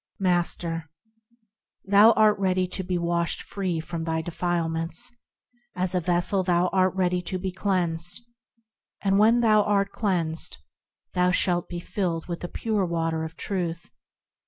[0.17, 0.89] Master.
[1.85, 5.11] Thou art ready to be washed free from thy defilements;
[5.75, 8.23] As a vessel thou art ready to be cleansed;
[9.03, 10.57] And when thou art cleansed
[11.13, 13.91] thou shalt be filled with the pure Water of Truth.